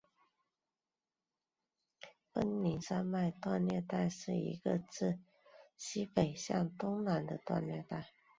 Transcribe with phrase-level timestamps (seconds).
[2.33, 5.19] 奔宁山脉断裂带是一个自
[5.77, 8.07] 西北向东南的断裂带。